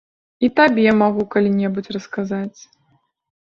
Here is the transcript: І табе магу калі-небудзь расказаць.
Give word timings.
І 0.47 0.47
табе 0.59 0.93
магу 1.03 1.27
калі-небудзь 1.37 1.95
расказаць. 1.99 2.61